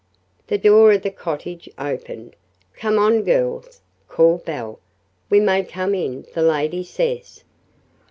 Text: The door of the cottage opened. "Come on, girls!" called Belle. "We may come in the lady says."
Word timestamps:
The 0.47 0.57
door 0.57 0.91
of 0.93 1.03
the 1.03 1.11
cottage 1.11 1.69
opened. 1.77 2.35
"Come 2.73 2.97
on, 2.97 3.21
girls!" 3.21 3.81
called 4.07 4.43
Belle. 4.45 4.79
"We 5.29 5.39
may 5.39 5.63
come 5.63 5.93
in 5.93 6.25
the 6.33 6.41
lady 6.41 6.83
says." 6.83 7.43